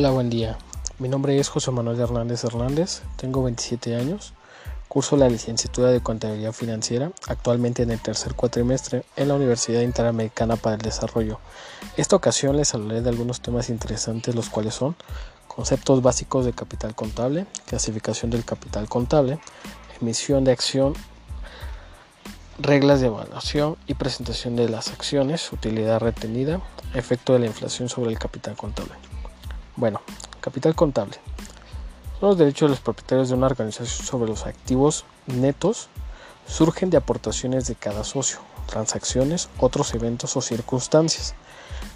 Hola, 0.00 0.12
buen 0.12 0.30
día. 0.30 0.56
Mi 0.98 1.10
nombre 1.10 1.38
es 1.38 1.50
José 1.50 1.70
Manuel 1.72 2.00
Hernández 2.00 2.42
Hernández, 2.44 3.02
tengo 3.16 3.42
27 3.42 3.96
años, 3.96 4.32
curso 4.88 5.14
la 5.14 5.28
licenciatura 5.28 5.90
de 5.90 6.00
Contabilidad 6.00 6.54
Financiera, 6.54 7.12
actualmente 7.28 7.82
en 7.82 7.90
el 7.90 8.00
tercer 8.00 8.32
cuatrimestre 8.34 9.04
en 9.16 9.28
la 9.28 9.34
Universidad 9.34 9.82
Interamericana 9.82 10.56
para 10.56 10.76
el 10.76 10.80
Desarrollo. 10.80 11.38
Esta 11.98 12.16
ocasión 12.16 12.56
les 12.56 12.72
hablaré 12.74 13.02
de 13.02 13.10
algunos 13.10 13.42
temas 13.42 13.68
interesantes, 13.68 14.34
los 14.34 14.48
cuales 14.48 14.72
son 14.72 14.96
conceptos 15.46 16.00
básicos 16.00 16.46
de 16.46 16.54
capital 16.54 16.94
contable, 16.94 17.44
clasificación 17.66 18.30
del 18.30 18.46
capital 18.46 18.88
contable, 18.88 19.38
emisión 20.00 20.44
de 20.44 20.52
acción, 20.52 20.94
reglas 22.58 23.02
de 23.02 23.08
evaluación 23.08 23.76
y 23.86 23.92
presentación 23.92 24.56
de 24.56 24.70
las 24.70 24.92
acciones, 24.92 25.52
utilidad 25.52 26.00
retenida, 26.00 26.62
efecto 26.94 27.34
de 27.34 27.40
la 27.40 27.46
inflación 27.48 27.90
sobre 27.90 28.08
el 28.08 28.18
capital 28.18 28.56
contable. 28.56 29.09
Bueno, 29.76 30.00
capital 30.40 30.74
contable. 30.74 31.16
Son 32.18 32.30
los 32.30 32.38
derechos 32.38 32.68
de 32.68 32.70
los 32.70 32.80
propietarios 32.80 33.28
de 33.28 33.34
una 33.34 33.46
organización 33.46 34.06
sobre 34.06 34.28
los 34.28 34.46
activos 34.46 35.04
netos 35.26 35.88
surgen 36.50 36.90
de 36.90 36.96
aportaciones 36.96 37.66
de 37.66 37.76
cada 37.76 38.04
socio, 38.04 38.38
transacciones, 38.66 39.48
otros 39.58 39.94
eventos 39.94 40.36
o 40.36 40.40
circunstancias. 40.40 41.34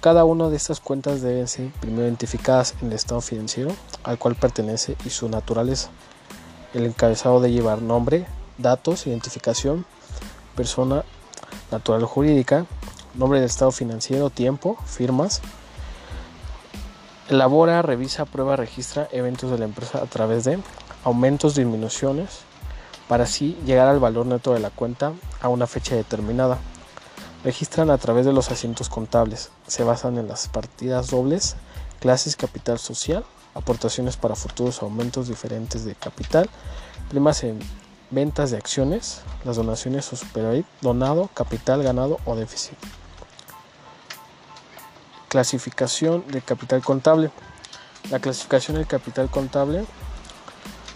Cada 0.00 0.24
una 0.24 0.48
de 0.48 0.56
estas 0.56 0.80
cuentas 0.80 1.20
deben 1.20 1.48
ser 1.48 1.70
primero 1.80 2.04
identificadas 2.04 2.74
en 2.80 2.88
el 2.88 2.92
estado 2.94 3.20
financiero 3.20 3.74
al 4.04 4.18
cual 4.18 4.36
pertenece 4.36 4.96
y 5.04 5.10
su 5.10 5.28
naturaleza. 5.28 5.90
El 6.74 6.84
encabezado 6.84 7.40
de 7.40 7.50
llevar 7.50 7.82
nombre, 7.82 8.26
datos, 8.58 9.06
identificación, 9.06 9.84
persona 10.54 11.04
natural 11.72 12.04
jurídica, 12.04 12.66
nombre 13.14 13.40
del 13.40 13.48
estado 13.48 13.72
financiero, 13.72 14.30
tiempo, 14.30 14.76
firmas, 14.86 15.40
Elabora, 17.28 17.82
revisa, 17.82 18.24
prueba, 18.24 18.54
registra 18.54 19.08
eventos 19.10 19.50
de 19.50 19.58
la 19.58 19.64
empresa 19.64 19.98
a 19.98 20.06
través 20.06 20.44
de 20.44 20.60
aumentos, 21.02 21.56
disminuciones, 21.56 22.42
para 23.08 23.24
así 23.24 23.58
llegar 23.66 23.88
al 23.88 23.98
valor 23.98 24.26
neto 24.26 24.54
de 24.54 24.60
la 24.60 24.70
cuenta 24.70 25.12
a 25.40 25.48
una 25.48 25.66
fecha 25.66 25.96
determinada. 25.96 26.58
Registran 27.42 27.90
a 27.90 27.98
través 27.98 28.26
de 28.26 28.32
los 28.32 28.52
asientos 28.52 28.88
contables. 28.88 29.50
Se 29.66 29.82
basan 29.82 30.18
en 30.18 30.28
las 30.28 30.46
partidas 30.46 31.08
dobles, 31.08 31.56
clases 31.98 32.36
capital 32.36 32.78
social, 32.78 33.24
aportaciones 33.54 34.16
para 34.16 34.36
futuros 34.36 34.80
aumentos 34.80 35.26
diferentes 35.26 35.84
de 35.84 35.96
capital, 35.96 36.48
primas 37.08 37.42
en 37.42 37.58
ventas 38.12 38.52
de 38.52 38.56
acciones, 38.56 39.22
las 39.44 39.56
donaciones 39.56 40.12
o 40.12 40.16
superávit, 40.16 40.66
donado, 40.80 41.28
capital 41.34 41.82
ganado 41.82 42.18
o 42.24 42.36
déficit. 42.36 42.78
Clasificación 45.28 46.24
del 46.28 46.42
capital 46.42 46.82
contable. 46.82 47.30
La 48.10 48.20
clasificación 48.20 48.76
del 48.76 48.86
capital 48.86 49.28
contable 49.28 49.84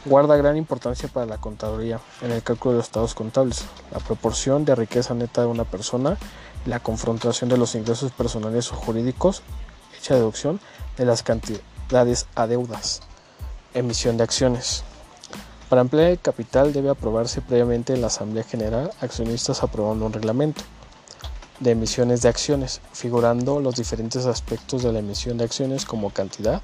guarda 0.05 0.37
gran 0.37 0.57
importancia 0.57 1.09
para 1.09 1.27
la 1.27 1.39
contaduría 1.39 2.01
en 2.23 2.31
el 2.31 2.43
cálculo 2.43 2.73
de 2.73 2.77
los 2.79 2.87
estados 2.87 3.15
contables. 3.15 3.65
La 3.91 3.99
proporción 3.99 4.65
de 4.65 4.75
riqueza 4.75 5.15
neta 5.15 5.41
de 5.41 5.49
una 5.49 5.65
persona, 5.65 6.17
la 6.65 6.81
confrontación 6.81 7.51
de 7.51 7.59
los 7.59 7.75
ingresos 7.75 8.13
personales 8.13 8.71
o 8.73 8.77
jurídicos, 8.77 9.43
hecha 9.99 10.15
deducción 10.15 10.61
de 10.97 11.05
las 11.05 11.23
cantidades 11.23 12.27
a 12.35 12.47
deudas, 12.47 13.01
emisión 13.75 14.17
de 14.17 14.25
acciones. 14.25 14.85
Para 15.69 15.83
emplear 15.83 16.11
el 16.11 16.21
capital 16.21 16.73
debe 16.73 16.91
aprobarse 16.91 17.43
previamente 17.43 17.95
en 17.95 18.01
la 18.01 18.09
Asamblea 18.09 18.45
General 18.45 18.91
accionistas 19.01 19.63
aprobando 19.63 20.07
un 20.07 20.13
reglamento 20.13 20.63
de 21.61 21.73
emisiones 21.73 22.23
de 22.23 22.29
acciones, 22.29 22.81
figurando 22.93 23.61
los 23.61 23.77
diferentes 23.77 24.27
aspectos 24.27 24.83
de 24.83 24.93
la 24.93 24.99
emisión 24.99 25.39
de 25.39 25.45
acciones 25.45 25.85
como 25.85 26.11
cantidad, 26.11 26.63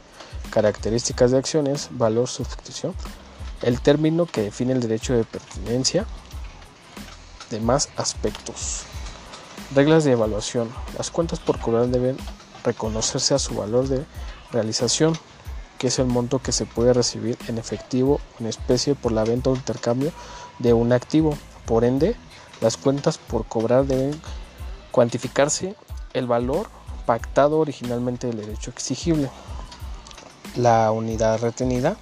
características 0.50 1.30
de 1.30 1.38
acciones, 1.38 1.88
valor, 1.92 2.28
suscripción, 2.28 2.94
el 3.62 3.80
término 3.80 4.26
que 4.26 4.42
define 4.42 4.72
el 4.72 4.80
derecho 4.80 5.14
de 5.14 5.24
pertinencia, 5.24 6.06
demás 7.50 7.90
aspectos. 7.96 8.82
Reglas 9.74 10.04
de 10.04 10.12
evaluación. 10.12 10.70
Las 10.96 11.10
cuentas 11.10 11.40
por 11.40 11.58
cobrar 11.60 11.88
deben 11.88 12.16
reconocerse 12.64 13.34
a 13.34 13.38
su 13.38 13.54
valor 13.54 13.88
de 13.88 14.04
realización, 14.50 15.16
que 15.78 15.88
es 15.88 15.98
el 15.98 16.06
monto 16.06 16.38
que 16.38 16.52
se 16.52 16.66
puede 16.66 16.92
recibir 16.92 17.36
en 17.48 17.58
efectivo 17.58 18.14
o 18.14 18.40
en 18.40 18.46
especie 18.46 18.94
por 18.94 19.12
la 19.12 19.24
venta 19.24 19.50
o 19.50 19.56
intercambio 19.56 20.12
de 20.58 20.72
un 20.72 20.92
activo. 20.92 21.36
Por 21.66 21.84
ende, 21.84 22.16
las 22.60 22.76
cuentas 22.76 23.18
por 23.18 23.44
cobrar 23.46 23.84
deben 23.84 24.18
cuantificarse 24.96 25.74
el 26.14 26.26
valor 26.26 26.70
pactado 27.04 27.58
originalmente 27.58 28.28
del 28.28 28.38
derecho 28.38 28.70
exigible. 28.70 29.28
La 30.56 30.90
unidad 30.90 31.38
retenida. 31.38 31.98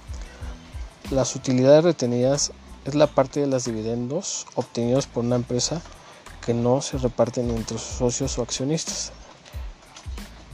Las 1.11 1.35
utilidades 1.35 1.83
retenidas 1.83 2.53
es 2.85 2.95
la 2.95 3.07
parte 3.07 3.41
de 3.41 3.47
los 3.47 3.65
dividendos 3.65 4.47
obtenidos 4.55 5.07
por 5.07 5.25
una 5.25 5.35
empresa 5.35 5.81
que 6.45 6.53
no 6.53 6.81
se 6.81 6.97
reparten 6.97 7.49
entre 7.49 7.77
sus 7.79 7.97
socios 7.97 8.39
o 8.39 8.43
accionistas. 8.43 9.11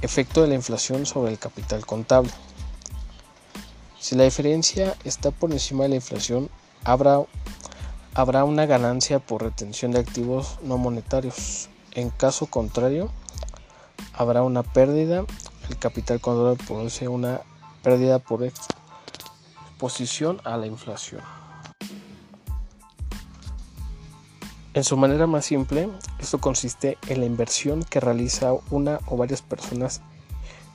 Efecto 0.01 0.41
de 0.41 0.47
la 0.47 0.55
inflación 0.55 1.05
sobre 1.05 1.31
el 1.31 1.37
capital 1.37 1.85
contable. 1.85 2.31
Si 3.99 4.15
la 4.15 4.23
diferencia 4.23 4.95
está 5.03 5.29
por 5.29 5.51
encima 5.51 5.83
de 5.83 5.89
la 5.89 5.95
inflación, 5.97 6.49
habrá, 6.85 7.21
habrá 8.15 8.45
una 8.45 8.65
ganancia 8.65 9.19
por 9.19 9.43
retención 9.43 9.91
de 9.91 9.99
activos 9.99 10.57
no 10.63 10.79
monetarios. 10.79 11.69
En 11.93 12.09
caso 12.09 12.45
contrario, 12.47 13.09
habrá 14.13 14.43
una 14.43 14.63
pérdida. 14.63 15.25
El 15.69 15.77
capital 15.77 16.21
contable 16.21 16.63
produce 16.65 17.07
una 17.07 17.41
pérdida 17.83 18.19
por 18.19 18.43
exposición 18.43 20.39
a 20.43 20.57
la 20.57 20.67
inflación. 20.67 21.21
En 24.73 24.85
su 24.85 24.95
manera 24.95 25.27
más 25.27 25.45
simple, 25.45 25.89
esto 26.19 26.39
consiste 26.39 26.97
en 27.07 27.19
la 27.19 27.25
inversión 27.25 27.83
que 27.83 27.99
realiza 27.99 28.53
una 28.69 28.99
o 29.07 29.17
varias 29.17 29.41
personas 29.41 30.01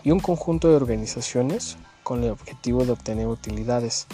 y 0.04 0.10
un 0.10 0.20
conjunto 0.20 0.68
de 0.68 0.76
organizaciones 0.76 1.78
con 2.02 2.22
el 2.22 2.30
objetivo 2.30 2.84
de 2.84 2.92
obtener 2.92 3.26
utilidades. 3.26 4.06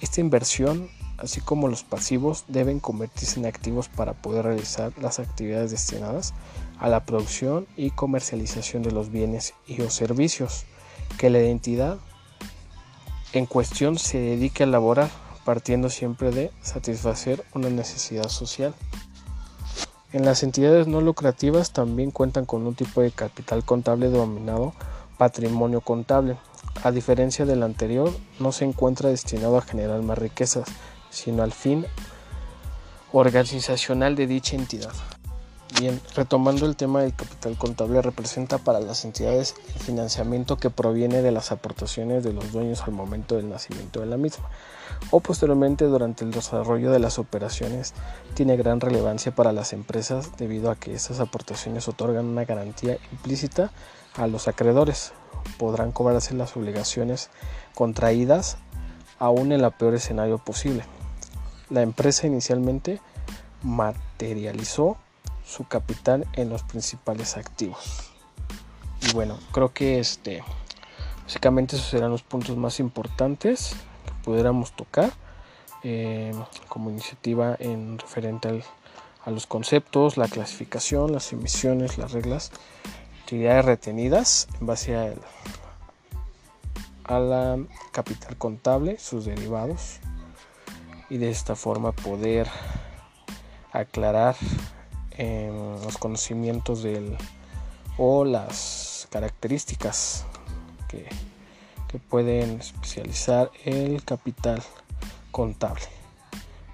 Esta 0.00 0.20
inversión 0.20 0.90
así 1.22 1.40
como 1.40 1.68
los 1.68 1.84
pasivos, 1.84 2.44
deben 2.48 2.80
convertirse 2.80 3.38
en 3.38 3.46
activos 3.46 3.88
para 3.88 4.12
poder 4.12 4.44
realizar 4.44 4.92
las 5.00 5.20
actividades 5.20 5.70
destinadas 5.70 6.34
a 6.78 6.88
la 6.88 7.04
producción 7.06 7.66
y 7.76 7.90
comercialización 7.90 8.82
de 8.82 8.90
los 8.90 9.10
bienes 9.10 9.54
y 9.66 9.80
o 9.82 9.90
servicios 9.90 10.64
que 11.18 11.30
la 11.30 11.38
identidad 11.38 11.98
en 13.32 13.46
cuestión 13.46 13.98
se 13.98 14.18
dedique 14.18 14.64
a 14.64 14.66
elaborar, 14.66 15.08
partiendo 15.44 15.90
siempre 15.90 16.30
de 16.32 16.50
satisfacer 16.60 17.44
una 17.54 17.70
necesidad 17.70 18.28
social. 18.28 18.74
En 20.12 20.24
las 20.24 20.42
entidades 20.42 20.86
no 20.86 21.00
lucrativas 21.00 21.72
también 21.72 22.10
cuentan 22.10 22.44
con 22.44 22.66
un 22.66 22.74
tipo 22.74 23.00
de 23.00 23.10
capital 23.10 23.64
contable 23.64 24.10
denominado 24.10 24.74
patrimonio 25.16 25.80
contable. 25.80 26.36
A 26.82 26.90
diferencia 26.90 27.46
del 27.46 27.62
anterior, 27.62 28.10
no 28.40 28.50
se 28.52 28.64
encuentra 28.64 29.08
destinado 29.08 29.56
a 29.56 29.62
generar 29.62 30.02
más 30.02 30.18
riquezas, 30.18 30.68
sino 31.12 31.44
al 31.44 31.52
fin 31.52 31.86
organizacional 33.12 34.16
de 34.16 34.26
dicha 34.26 34.56
entidad. 34.56 34.92
Bien, 35.78 36.00
retomando 36.14 36.66
el 36.66 36.76
tema 36.76 37.02
del 37.02 37.14
capital 37.14 37.56
contable, 37.56 38.02
representa 38.02 38.58
para 38.58 38.80
las 38.80 39.04
entidades 39.04 39.54
el 39.74 39.80
financiamiento 39.80 40.56
que 40.56 40.70
proviene 40.70 41.22
de 41.22 41.32
las 41.32 41.50
aportaciones 41.50 42.22
de 42.22 42.32
los 42.32 42.52
dueños 42.52 42.82
al 42.82 42.92
momento 42.92 43.36
del 43.36 43.48
nacimiento 43.48 44.00
de 44.00 44.06
la 44.06 44.16
misma 44.16 44.48
o 45.10 45.20
posteriormente 45.20 45.86
durante 45.86 46.24
el 46.24 46.30
desarrollo 46.30 46.90
de 46.90 46.98
las 46.98 47.18
operaciones 47.18 47.94
tiene 48.34 48.56
gran 48.56 48.80
relevancia 48.80 49.34
para 49.34 49.52
las 49.52 49.72
empresas 49.72 50.36
debido 50.36 50.70
a 50.70 50.76
que 50.76 50.94
estas 50.94 51.20
aportaciones 51.20 51.88
otorgan 51.88 52.26
una 52.26 52.44
garantía 52.44 52.98
implícita 53.10 53.72
a 54.16 54.26
los 54.26 54.48
acreedores. 54.48 55.12
Podrán 55.58 55.90
cobrarse 55.90 56.34
las 56.34 56.56
obligaciones 56.56 57.30
contraídas 57.74 58.58
aún 59.18 59.52
en 59.52 59.64
el 59.64 59.72
peor 59.72 59.94
escenario 59.94 60.38
posible 60.38 60.84
la 61.72 61.80
empresa 61.80 62.26
inicialmente 62.26 63.00
materializó 63.62 64.98
su 65.44 65.64
capital 65.64 66.26
en 66.34 66.50
los 66.50 66.62
principales 66.62 67.36
activos. 67.36 68.10
Y 69.00 69.12
bueno, 69.14 69.38
creo 69.52 69.72
que 69.72 69.98
este 69.98 70.44
básicamente 71.24 71.76
esos 71.76 71.88
serán 71.88 72.10
los 72.10 72.22
puntos 72.22 72.56
más 72.56 72.78
importantes 72.78 73.74
que 74.04 74.12
pudiéramos 74.24 74.72
tocar 74.72 75.12
eh, 75.82 76.32
como 76.68 76.90
iniciativa 76.90 77.56
en 77.58 77.98
referente 77.98 78.62
a 79.24 79.30
los 79.30 79.46
conceptos, 79.46 80.16
la 80.16 80.28
clasificación, 80.28 81.12
las 81.12 81.32
emisiones, 81.32 81.96
las 81.96 82.12
reglas, 82.12 82.52
actividades 83.22 83.64
retenidas 83.64 84.48
en 84.60 84.66
base 84.66 84.96
a, 84.96 85.14
a 87.04 87.18
la 87.18 87.58
capital 87.92 88.36
contable, 88.36 88.98
sus 88.98 89.24
derivados 89.24 90.00
y 91.12 91.18
de 91.18 91.28
esta 91.28 91.54
forma 91.54 91.92
poder 91.92 92.48
aclarar 93.70 94.34
em, 95.10 95.52
los 95.84 95.98
conocimientos 95.98 96.82
del 96.82 97.18
o 97.98 98.24
las 98.24 99.08
características 99.10 100.24
que, 100.88 101.06
que 101.88 101.98
pueden 101.98 102.62
especializar 102.62 103.50
el 103.66 104.02
capital 104.04 104.62
contable. 105.30 105.84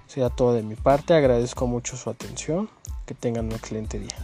Sea 0.07 0.29
todo 0.29 0.53
de 0.53 0.63
mi 0.63 0.75
parte, 0.75 1.13
agradezco 1.13 1.67
mucho 1.67 1.97
su 1.97 2.09
atención, 2.09 2.69
que 3.05 3.15
tengan 3.15 3.47
un 3.47 3.51
excelente 3.51 3.99
día. 3.99 4.15